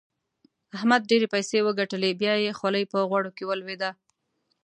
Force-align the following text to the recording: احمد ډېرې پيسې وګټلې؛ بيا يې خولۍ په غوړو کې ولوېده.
احمد 0.77 1.01
ډېرې 1.09 1.27
پيسې 1.33 1.57
وګټلې؛ 1.67 2.11
بيا 2.21 2.33
يې 2.45 2.51
خولۍ 2.59 2.83
په 2.91 2.97
غوړو 3.09 3.35
کې 3.37 3.43
ولوېده. 3.47 3.91